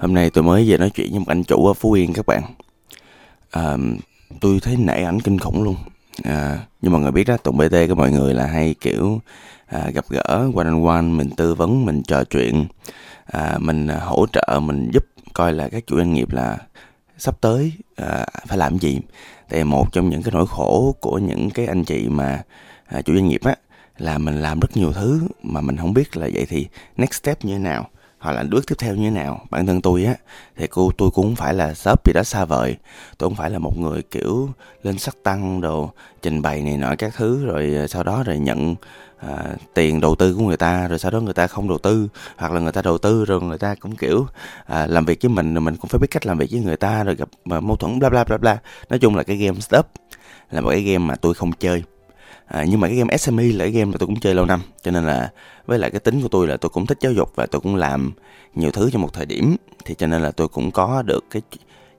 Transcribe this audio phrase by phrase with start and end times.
[0.00, 2.26] Hôm nay tôi mới về nói chuyện với một anh chủ ở Phú Yên các
[2.26, 2.42] bạn.
[3.50, 3.76] À,
[4.40, 5.76] tôi thấy nảy ảnh kinh khủng luôn.
[6.24, 9.20] À, Nhưng mọi người biết đó, tụng BT của mọi người là hay kiểu
[9.66, 12.66] à, gặp gỡ one on one, mình tư vấn, mình trò chuyện,
[13.26, 16.58] à, mình à, hỗ trợ, mình giúp coi là các chủ doanh nghiệp là
[17.18, 19.00] sắp tới à, phải làm gì.
[19.48, 22.42] Tại một trong những cái nỗi khổ của những cái anh chị mà
[22.86, 23.54] à, chủ doanh nghiệp á
[23.98, 27.44] là mình làm rất nhiều thứ mà mình không biết là vậy thì next step
[27.44, 27.88] như thế nào
[28.20, 29.46] hoặc là bước tiếp theo như thế nào.
[29.50, 30.14] Bản thân tôi á
[30.56, 32.76] thì cô tôi cũng không phải là shop gì đó xa vời.
[33.18, 34.48] Tôi không phải là một người kiểu
[34.82, 35.90] lên sắc tăng đồ
[36.22, 38.74] trình bày này nọ các thứ rồi ờ, sau đó rồi nhận
[39.18, 39.44] à,
[39.74, 42.52] tiền đầu tư của người ta rồi sau đó người ta không đầu tư hoặc
[42.52, 44.26] là người ta đầu tư rồi người ta cũng kiểu
[44.66, 46.76] à, làm việc với mình rồi mình cũng phải biết cách làm việc với người
[46.76, 48.58] ta rồi gặp ờ, mâu thuẫn bla bla bla bla.
[48.88, 49.86] Nói chung là cái game stop
[50.50, 51.82] là một cái game mà tôi không chơi
[52.50, 54.60] à, nhưng mà cái game SME là cái game mà tôi cũng chơi lâu năm
[54.82, 55.30] cho nên là
[55.66, 57.76] với lại cái tính của tôi là tôi cũng thích giáo dục và tôi cũng
[57.76, 58.12] làm
[58.54, 59.56] nhiều thứ trong một thời điểm.
[59.84, 61.42] Thì cho nên là tôi cũng có được cái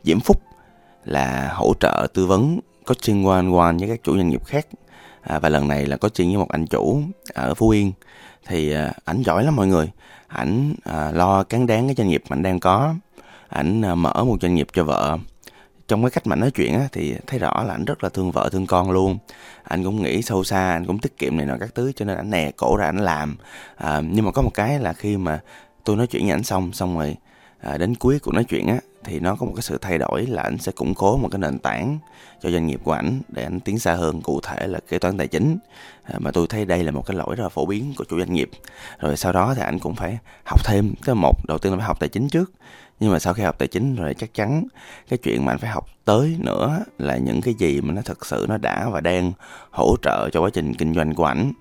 [0.03, 0.41] diễm phúc
[1.05, 4.67] là hỗ trợ tư vấn coaching one one với các chủ doanh nghiệp khác.
[5.21, 7.01] À, và lần này là coaching với một anh chủ
[7.33, 7.91] ở phú yên.
[8.47, 9.91] Thì à, ảnh giỏi lắm mọi người.
[10.27, 12.95] Ảnh à, lo cán đáng cái doanh nghiệp mà anh đang có.
[13.49, 15.17] Ảnh à, mở một doanh nghiệp cho vợ
[15.91, 18.31] trong cái cách mà nói chuyện á, thì thấy rõ là anh rất là thương
[18.31, 19.17] vợ thương con luôn.
[19.63, 22.17] Anh cũng nghĩ sâu xa anh cũng tiết kiệm này nọ các thứ cho nên
[22.17, 23.35] anh nè cổ ra anh làm.
[23.75, 25.39] À, nhưng mà có một cái là khi mà
[25.83, 27.15] tôi nói chuyện với ảnh xong xong rồi
[27.61, 30.25] à, đến cuối cuộc nói chuyện á thì nó có một cái sự thay đổi
[30.25, 31.99] là anh sẽ củng cố một cái nền tảng
[32.41, 35.17] cho doanh nghiệp của ảnh để anh tiến xa hơn cụ thể là kế toán
[35.17, 35.57] tài chính.
[36.03, 38.19] À, mà tôi thấy đây là một cái lỗi rất là phổ biến của chủ
[38.19, 38.49] doanh nghiệp.
[38.99, 41.87] Rồi sau đó thì anh cũng phải học thêm cái một đầu tiên là phải
[41.87, 42.51] học tài chính trước
[43.01, 44.63] nhưng mà sau khi học tài chính rồi chắc chắn
[45.09, 48.25] cái chuyện mà anh phải học tới nữa là những cái gì mà nó thật
[48.25, 49.31] sự nó đã và đang
[49.71, 51.51] hỗ trợ cho quá trình kinh doanh của ảnh.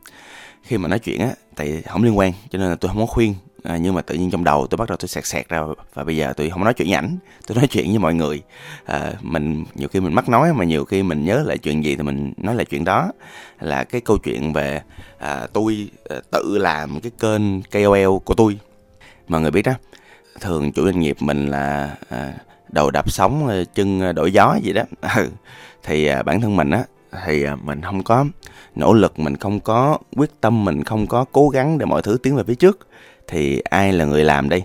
[0.62, 3.06] Khi mà nói chuyện á tại không liên quan cho nên là tôi không có
[3.06, 3.34] khuyên.
[3.62, 5.62] À, nhưng mà tự nhiên trong đầu tôi bắt đầu tôi sẹt sẹt ra
[5.94, 8.42] và bây giờ tôi không nói chuyện với ảnh tôi nói chuyện với mọi người.
[8.84, 11.96] À, mình nhiều khi mình mắc nói mà nhiều khi mình nhớ lại chuyện gì
[11.96, 13.12] thì mình nói lại chuyện đó.
[13.61, 14.83] Là cái câu chuyện về
[15.18, 18.58] à, tôi à, tự làm cái kênh KOL của tôi.
[19.29, 19.73] Mọi người biết đó
[20.41, 22.33] thường chủ doanh nghiệp mình là à,
[22.68, 24.83] đầu đập sóng à, chân à, đổi gió gì đó
[25.17, 25.29] ừ.
[25.83, 26.85] thì à, bản thân mình á
[27.27, 28.24] thì à, mình không có
[28.74, 32.17] nỗ lực mình không có quyết tâm mình không có cố gắng để mọi thứ
[32.23, 32.89] tiến về phía trước
[33.27, 34.63] thì ai là người làm đây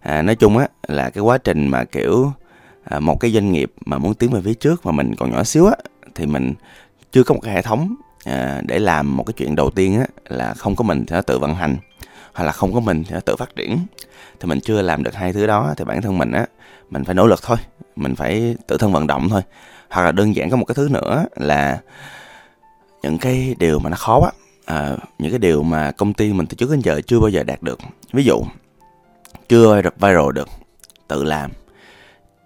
[0.00, 2.32] à, nói chung á là cái quá trình mà kiểu
[2.84, 5.44] à, một cái doanh nghiệp mà muốn tiến về phía trước mà mình còn nhỏ
[5.44, 5.74] xíu á
[6.14, 6.54] thì mình
[7.12, 7.94] chưa có một cái hệ thống
[8.24, 11.22] à, để làm một cái chuyện đầu tiên á là không có mình thì nó
[11.22, 11.76] tự vận hành
[12.34, 13.78] hoặc là không có mình thì nó tự phát triển.
[14.40, 16.46] Thì mình chưa làm được hai thứ đó thì bản thân mình á
[16.90, 17.56] mình phải nỗ lực thôi.
[17.96, 19.42] Mình phải tự thân vận động thôi.
[19.90, 21.80] Hoặc là đơn giản có một cái thứ nữa là
[23.02, 24.30] những cái điều mà nó khó á
[24.64, 27.42] à, những cái điều mà công ty mình từ trước đến giờ chưa bao giờ
[27.42, 27.78] đạt được.
[28.12, 28.42] Ví dụ
[29.48, 30.48] chưa viral được
[31.08, 31.50] tự làm.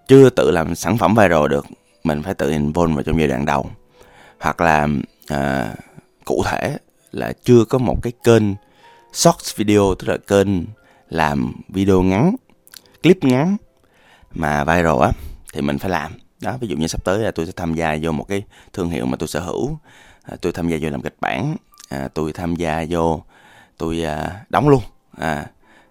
[0.07, 1.65] Chưa tự làm sản phẩm viral được
[2.03, 3.69] mình phải tự involve vào trong giai đoạn đầu.
[4.39, 4.87] Hoặc là
[5.27, 5.73] à,
[6.25, 6.77] cụ thể
[7.11, 8.43] là chưa có một cái kênh
[9.13, 10.47] short video tức là kênh
[11.09, 12.35] làm video ngắn
[13.03, 13.57] clip ngắn
[14.31, 15.11] mà viral á
[15.53, 16.11] thì mình phải làm.
[16.41, 18.89] Đó ví dụ như sắp tới là tôi sẽ tham gia vô một cái thương
[18.89, 19.77] hiệu mà tôi sở hữu.
[20.23, 21.55] À, tôi tham gia vô làm kịch bản.
[21.89, 23.23] À, tôi tham gia vô
[23.77, 24.81] tôi à, đóng luôn.
[25.17, 25.45] À,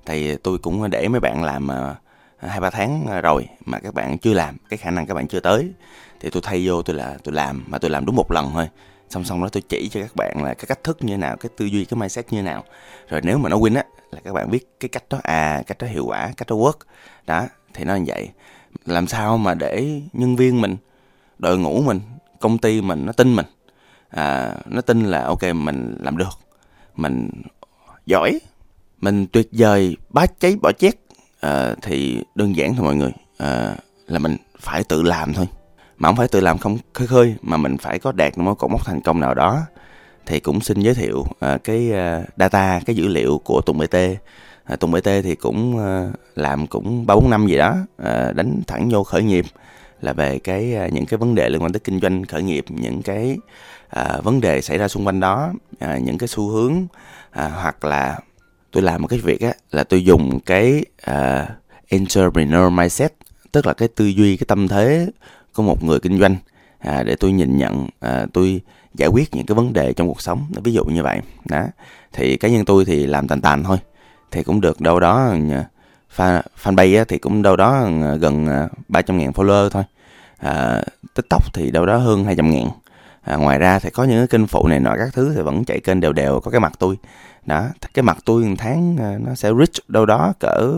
[0.07, 1.95] thì tôi cũng để mấy bạn làm à,
[2.39, 5.29] hai ba tháng à, rồi mà các bạn chưa làm cái khả năng các bạn
[5.29, 5.71] chưa tới
[6.21, 8.69] thì tôi thay vô tôi là tôi làm mà tôi làm đúng một lần thôi
[9.11, 11.37] song song đó tôi chỉ cho các bạn là cái cách thức như thế nào
[11.37, 12.65] cái tư duy cái mindset như thế nào.
[13.09, 15.79] Rồi nếu mà nó win á là các bạn biết cái cách đó à cách
[15.79, 16.79] đó hiệu quả cách đó work.
[17.27, 18.29] Đó thì nó như vậy.
[18.87, 20.77] Làm sao mà để nhân viên mình
[21.39, 22.01] đội ngũ mình
[22.41, 23.47] công ty mình nó tin mình?
[24.09, 26.39] À, nó tin là ok mình làm được.
[26.95, 27.31] Mình
[28.07, 28.41] giỏi
[29.01, 30.95] mình tuyệt vời bá cháy bỏ chét.
[31.41, 33.13] À, thì đơn giản thôi mọi người.
[33.39, 35.47] À, là mình phải tự làm thôi
[35.99, 38.71] mà không phải tự làm không khơi khơi mà mình phải có đạt một cột
[38.71, 39.61] mốc thành công nào đó.
[40.27, 43.95] Thì cũng xin giới thiệu uh, cái uh, data cái dữ liệu của Tùng BT
[43.95, 44.19] uh,
[44.65, 48.63] à, Tùng BT thì cũng uh, làm cũng ba bốn năm gì đó uh, đánh
[48.67, 49.45] thẳng vô khởi nghiệp
[50.01, 52.65] là về cái uh, những cái vấn đề liên quan tới kinh doanh khởi nghiệp
[52.69, 53.39] những cái
[54.01, 55.53] uh, vấn đề xảy ra xung quanh đó
[55.85, 58.19] uh, những cái xu hướng uh, hoặc là
[58.71, 61.49] tôi làm một cái việc á là tôi dùng cái uh,
[61.89, 63.13] entrepreneur mindset
[63.53, 65.07] tức là cái tư duy cái tâm thế
[65.57, 66.37] của một người kinh doanh
[66.79, 68.61] à, để tôi nhìn nhận à, tôi
[68.95, 70.47] giải quyết những cái vấn đề trong cuộc sống.
[70.65, 71.65] Ví dụ như vậy đó.
[72.13, 73.79] Thì cá nhân tôi thì làm tàn tàn thôi.
[74.31, 75.65] Thì cũng được đâu đó à,
[76.17, 77.73] fan fanpage thì cũng đâu đó
[78.03, 79.83] à, gần à, 300 ngàn follower thôi.
[80.39, 80.83] À,
[81.15, 82.69] tiktok thì đâu đó hơn 200 ngàn.
[83.23, 85.65] À, ngoài ra thì có những cái kênh phụ này nọ các thứ thì vẫn
[85.65, 86.97] chạy kênh đều đều có cái mặt tôi.
[87.47, 90.73] Đó cái mặt tôi một tháng nó sẽ reach đâu đó cỡ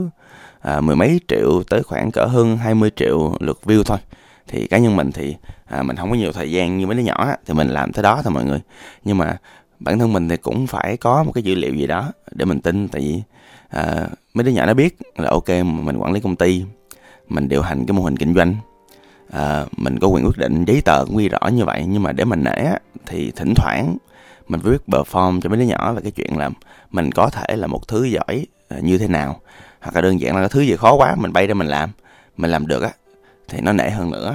[0.61, 3.99] à, mười mấy triệu tới khoảng cỡ hơn 20 triệu lượt view thôi
[4.49, 5.37] thì cá nhân mình thì
[5.67, 7.93] à, mình không có nhiều thời gian như mấy đứa nhỏ á, thì mình làm
[7.93, 8.61] tới đó thôi mọi người.
[9.05, 9.37] Nhưng mà
[9.81, 12.61] bản thân mình thì cũng phải có một cái dữ liệu gì đó để mình
[12.61, 13.23] tin tại vì
[13.69, 16.65] à, mấy đứa nhỏ nó biết là ok mình quản lý công ty
[17.29, 18.55] mình điều hành cái mô hình kinh doanh
[19.31, 21.85] à, mình có quyền quyết định giấy tờ cũng ghi rõ như vậy.
[21.89, 23.97] Nhưng mà để mình nể á, thì thỉnh thoảng
[24.49, 26.51] mình viết bờ perform cho mấy đứa nhỏ về cái chuyện là
[26.91, 29.41] mình có thể là một thứ giỏi à, như thế nào
[29.81, 31.91] hoặc là đơn giản là cái thứ gì khó quá mình bay ra mình làm
[32.37, 32.91] mình làm được á
[33.49, 34.35] thì nó nể hơn nữa.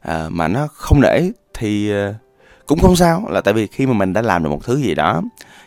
[0.00, 1.20] À, mà nó không nể
[1.54, 2.14] thì à,
[2.66, 4.94] cũng không sao là tại vì khi mà mình đã làm được một thứ gì
[4.94, 5.22] đó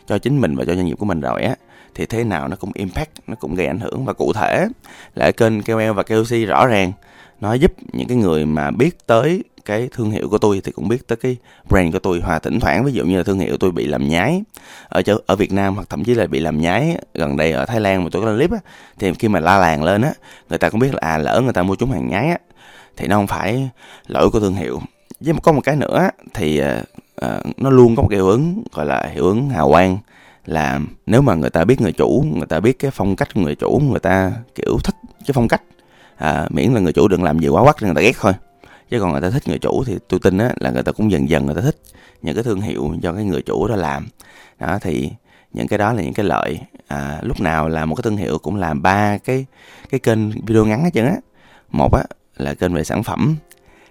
[0.06, 1.54] cho chính mình và cho doanh nghiệp của mình rồi á
[1.94, 4.04] thì thế nào nó cũng impact nó cũng gây ảnh hưởng.
[4.04, 4.68] Và cụ thể
[5.14, 6.92] là kênh KOL và KOC rõ ràng
[7.40, 10.88] nó giúp những cái người mà biết tới cái thương hiệu của tôi thì cũng
[10.88, 11.36] biết tới cái
[11.68, 12.20] brand của tôi.
[12.20, 14.42] Hòa thỉnh thoảng ví dụ như là thương hiệu tôi bị làm nhái
[14.88, 17.64] ở chỗ ở Việt Nam hoặc thậm chí là bị làm nhái gần đây ở
[17.64, 18.58] Thái Lan mà tôi có lên clip á
[18.98, 20.12] thì khi mà la làng lên á
[20.48, 22.38] người ta cũng biết là à lỡ người ta mua chúng hàng nhái á
[23.00, 23.70] thì nó không phải
[24.06, 24.80] lỗi của thương hiệu.
[25.20, 26.62] Với có một cái nữa thì
[27.26, 29.98] uh, nó luôn có một cái hiệu ứng gọi là hiệu ứng hào quang
[30.46, 33.40] là nếu mà người ta biết người chủ người ta biết cái phong cách của
[33.40, 34.94] người chủ người ta kiểu thích
[35.26, 35.62] cái phong cách
[36.16, 38.32] à, miễn là người chủ đừng làm gì quá quắc người ta ghét thôi.
[38.90, 41.10] Chứ còn người ta thích người chủ thì tôi tin á là người ta cũng
[41.10, 41.76] dần dần người ta thích
[42.22, 44.08] những cái thương hiệu do cái người chủ đó làm.
[44.58, 45.10] Đó thì
[45.52, 46.60] những cái đó là những cái lợi.
[46.88, 49.46] À, lúc nào là một cái thương hiệu cũng làm ba cái
[49.90, 51.16] cái kênh video ngắn hết trơn á.
[51.70, 52.04] Một á
[52.40, 53.36] là kênh về sản phẩm.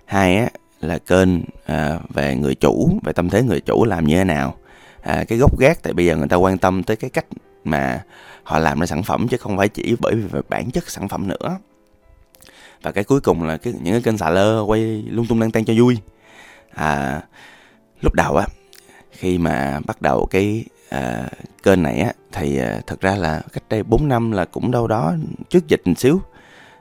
[0.05, 0.49] Hai á
[0.81, 1.29] là kênh
[1.65, 4.55] à, về người chủ về tâm thế người chủ làm như thế nào.
[5.01, 7.25] À, cái gốc gác tại bây giờ người ta quan tâm tới cái cách
[7.63, 8.03] mà
[8.43, 11.27] họ làm ra sản phẩm chứ không phải chỉ bởi vì bản chất sản phẩm
[11.27, 11.57] nữa.
[12.81, 15.51] Và cái cuối cùng là cái những cái kênh xà lơ quay lung tung lang
[15.51, 15.97] tan cho vui.
[16.73, 17.21] À,
[18.01, 18.45] lúc đầu á
[19.11, 21.27] khi mà bắt đầu cái à,
[21.63, 24.87] kênh này á thì à, thật ra là cách đây 4 năm là cũng đâu
[24.87, 25.13] đó
[25.49, 26.21] trước dịch một xíu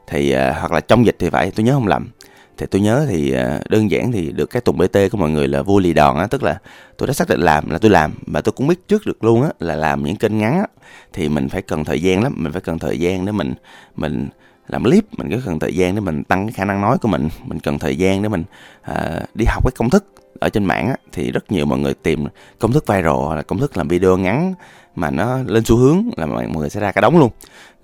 [0.08, 2.08] thì uh, hoặc là trong dịch thì phải tôi nhớ không lầm.
[2.56, 5.49] Thì tôi nhớ thì uh, đơn giản thì được cái tùng bt của mọi người
[5.49, 6.58] là vua lì đòn á tức là
[6.96, 9.43] tôi đã xác định làm là tôi làm và tôi cũng biết trước được luôn
[9.43, 10.66] á là làm những kênh ngắn á.
[11.12, 13.55] Thì mình phải cần thời gian lắm mình phải cần thời gian để mình
[13.96, 14.28] mình
[14.69, 17.08] làm clip mình có cần thời gian để mình tăng cái khả năng nói của
[17.08, 18.44] mình mình cần thời gian để mình
[18.90, 18.96] uh,
[19.34, 20.05] đi học cái công thức
[20.40, 22.25] ở trên mạng á, thì rất nhiều mọi người tìm
[22.58, 24.55] công thức viral hoặc là công thức làm video ngắn
[24.94, 27.31] mà nó lên xu hướng là mọi người sẽ ra cả đống luôn.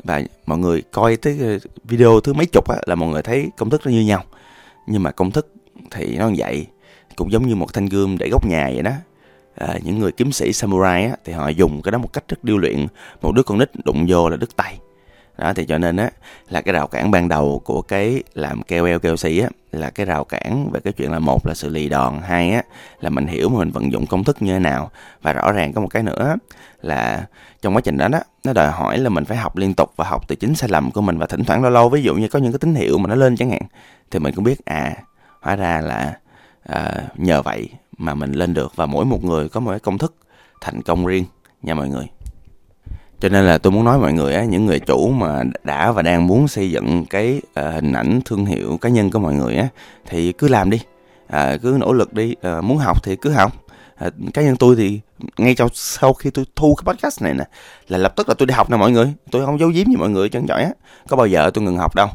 [0.04, 3.70] Và mọi người coi tới video thứ mấy chục á, là mọi người thấy công
[3.70, 4.24] thức nó như nhau.
[4.86, 5.52] Nhưng mà công thức
[5.90, 6.66] thì nó như vậy
[7.16, 8.92] cũng giống như một thanh gươm để góc nhà vậy đó.
[9.54, 12.44] À, những người kiếm sĩ samurai á, thì họ dùng cái đó một cách rất
[12.44, 12.86] điêu luyện.
[13.22, 14.78] Một đứa con nít đụng vô là đứt tay
[15.38, 16.10] đó thì cho nên á
[16.48, 20.06] là cái rào cản ban đầu của cái làm keo keo xì á là cái
[20.06, 22.62] rào cản về cái chuyện là một là sự lì đòn hai á
[23.00, 24.90] là mình hiểu mình vận dụng công thức như thế nào.
[25.22, 26.36] Và rõ ràng có một cái nữa
[26.82, 27.26] là
[27.62, 30.04] trong quá trình đó đó nó đòi hỏi là mình phải học liên tục và
[30.04, 32.28] học từ chính sai lầm của mình và thỉnh thoảng lâu lâu ví dụ như
[32.28, 33.62] có những cái tín hiệu mà nó lên chẳng hạn
[34.10, 34.94] thì mình cũng biết à
[35.40, 36.18] hóa ra là
[36.62, 39.98] à, nhờ vậy mà mình lên được và mỗi một người có một cái công
[39.98, 40.14] thức
[40.60, 41.24] thành công riêng
[41.62, 42.08] nha mọi người
[43.24, 46.02] cho nên là tôi muốn nói mọi người á những người chủ mà đã và
[46.02, 49.56] đang muốn xây dựng cái uh, hình ảnh thương hiệu cá nhân của mọi người
[49.56, 49.68] á
[50.06, 50.80] thì cứ làm đi.
[51.26, 52.34] À, cứ nỗ lực đi.
[52.42, 53.52] À, muốn học thì cứ học.
[53.96, 55.00] À, cá nhân tôi thì
[55.38, 57.44] ngay trong sau khi tôi thu cái podcast này nè
[57.88, 59.12] là lập tức là tôi đi học nè mọi người.
[59.30, 60.70] Tôi không giấu giếm gì mọi người chân giỏi á.
[61.08, 62.08] Có bao giờ tôi ngừng học đâu.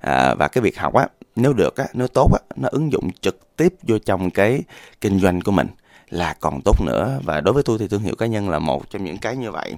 [0.00, 3.10] À, và cái việc học á nếu được á nếu tốt á nó ứng dụng
[3.20, 4.62] trực tiếp vô trong cái
[5.00, 5.66] kinh doanh của mình
[6.10, 7.20] là còn tốt nữa.
[7.24, 9.50] Và đối với tôi thì thương hiệu cá nhân là một trong những cái như
[9.50, 9.74] vậy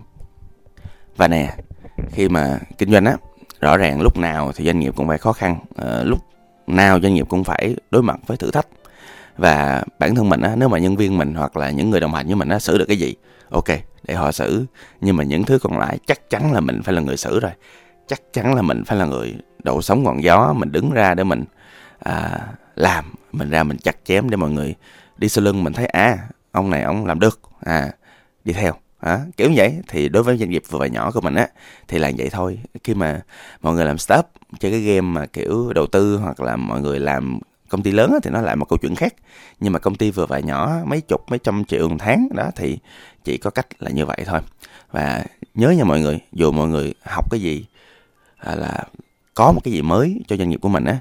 [1.19, 1.57] và nè
[2.11, 3.17] khi mà kinh doanh á
[3.61, 6.19] rõ ràng lúc nào thì doanh nghiệp cũng phải khó khăn à, lúc
[6.67, 8.67] nào doanh nghiệp cũng phải đối mặt với thử thách.
[9.37, 12.15] Và bản thân mình á nếu mà nhân viên mình hoặc là những người đồng
[12.15, 13.15] hành với mình á xử được cái gì
[13.51, 13.69] ok
[14.03, 14.67] để họ xử.
[15.01, 17.53] Nhưng mà những thứ còn lại chắc chắn là mình phải là người xử rồi.
[18.07, 21.25] Chắc chắn là mình phải là người đậu sóng ngọn gió mình đứng ra để
[21.25, 21.45] mình
[21.99, 22.41] à,
[22.77, 24.75] làm mình ra mình chặt chém để mọi người
[25.17, 26.19] đi sau lưng mình thấy à
[26.53, 27.91] ông này ông làm được à
[28.45, 29.79] đi theo à, kiểu như vậy.
[29.89, 31.49] Thì đối với doanh nghiệp vừa và nhỏ của mình á
[31.89, 32.59] thì là vậy thôi.
[32.85, 33.21] Khi mà
[33.63, 34.27] mọi người làm startup
[34.61, 37.39] chơi cái game mà kiểu đầu tư hoặc là mọi người làm
[37.69, 39.15] công ty lớn á, thì nó lại một câu chuyện khác.
[39.61, 42.51] Nhưng mà công ty vừa và nhỏ mấy chục mấy trăm triệu một tháng đó
[42.57, 42.79] thì
[43.25, 44.41] chỉ có cách là như vậy thôi.
[44.91, 45.25] Và
[45.55, 47.67] nhớ nha mọi người dù mọi người học cái gì
[48.39, 48.85] à, là
[49.35, 50.99] có một cái gì mới cho doanh nghiệp của mình á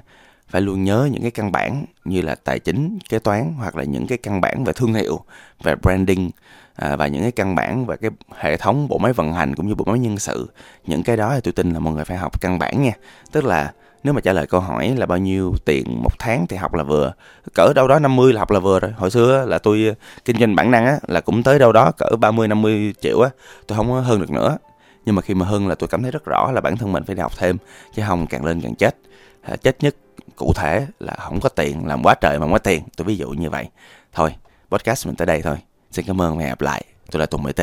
[0.48, 3.84] phải luôn nhớ những cái căn bản như là tài chính kế toán hoặc là
[3.84, 5.20] những cái căn bản về thương hiệu
[5.62, 6.30] về branding
[6.74, 9.68] à, và những cái căn bản về cái hệ thống bộ máy vận hành cũng
[9.68, 10.48] như bộ máy nhân sự.
[10.86, 12.92] Những cái đó thì tôi tin là mọi người phải học căn bản nha.
[13.32, 13.72] Tức là
[14.04, 16.82] nếu mà trả lời câu hỏi là bao nhiêu tiền một tháng thì học là
[16.82, 17.12] vừa
[17.54, 18.92] cỡ đâu đó 50 là học là vừa rồi.
[18.92, 21.92] Hồi xưa là tôi à, kinh doanh bản năng á là cũng tới đâu đó
[21.98, 23.30] cỡ 30 50 triệu á
[23.66, 24.58] tôi không có hơn được nữa.
[25.06, 27.04] Nhưng mà khi mà hơn là tôi cảm thấy rất rõ là bản thân mình
[27.04, 27.56] phải đi học thêm
[27.94, 28.96] chứ không càng lên càng chết.
[29.42, 29.94] À, chết nhất
[30.36, 32.82] cụ thể là không có tiền, làm quá trời mà không có tiền.
[32.96, 33.68] Tôi ví dụ như vậy.
[34.12, 34.34] Thôi,
[34.70, 35.56] podcast mình tới đây thôi.
[35.90, 36.84] Xin cảm ơn và hẹn gặp lại.
[37.10, 37.60] Tôi là tùng mt